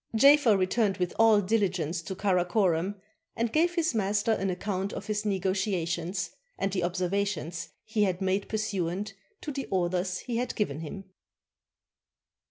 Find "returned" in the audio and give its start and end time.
0.57-0.97